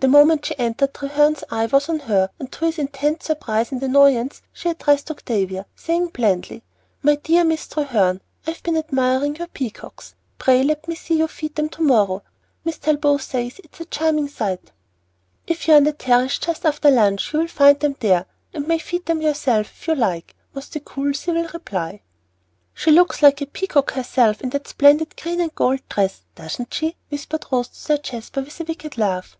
The 0.00 0.06
moment 0.06 0.46
she 0.46 0.56
entered 0.60 0.94
Treherne's 0.94 1.42
eye 1.50 1.66
was 1.66 1.88
on 1.88 1.98
her, 1.98 2.30
and 2.38 2.52
to 2.52 2.66
his 2.66 2.78
intense 2.78 3.24
surprise 3.24 3.72
and 3.72 3.82
annoyance 3.82 4.42
she 4.52 4.68
addressed 4.68 5.10
Octavia, 5.10 5.66
saying 5.74 6.10
blandly, 6.10 6.62
"My 7.02 7.16
dear 7.16 7.42
Miss 7.42 7.66
Treherne, 7.66 8.20
I've 8.46 8.62
been 8.62 8.76
admiring 8.76 9.34
your 9.34 9.48
peacocks. 9.48 10.14
Pray 10.38 10.62
let 10.62 10.86
me 10.86 10.94
see 10.94 11.18
you 11.18 11.26
feed 11.26 11.56
them 11.56 11.68
tomorrow. 11.68 12.22
Miss 12.64 12.78
Talbot 12.78 13.20
says 13.22 13.58
it 13.58 13.74
is 13.74 13.80
a 13.80 13.84
charming 13.86 14.28
sight." 14.28 14.70
"If 15.48 15.66
you 15.66 15.74
are 15.74 15.78
on 15.78 15.82
the 15.82 15.92
terrace 15.92 16.38
just 16.38 16.64
after 16.64 16.92
lunch, 16.92 17.32
you 17.32 17.40
will 17.40 17.48
find 17.48 17.80
them 17.80 17.96
there, 17.98 18.26
and 18.54 18.68
may 18.68 18.78
feed 18.78 19.06
them 19.06 19.20
yourself, 19.20 19.66
if 19.66 19.88
you 19.88 19.96
like" 19.96 20.36
was 20.54 20.68
the 20.68 20.78
cool, 20.78 21.12
civil 21.12 21.48
reply. 21.52 22.02
"She 22.72 22.92
looks 22.92 23.20
like 23.20 23.40
a 23.40 23.46
peacock 23.46 23.94
herself 23.94 24.42
in 24.42 24.50
that 24.50 24.68
splendid 24.68 25.16
green 25.20 25.40
and 25.40 25.52
gold 25.56 25.80
dress, 25.88 26.20
doesn't 26.36 26.72
she?" 26.72 26.94
whispered 27.08 27.46
Rose 27.50 27.66
to 27.66 27.74
Sir 27.74 27.96
Jasper, 27.96 28.42
with 28.42 28.60
a 28.60 28.64
wicked 28.64 28.96
laugh. 28.96 29.36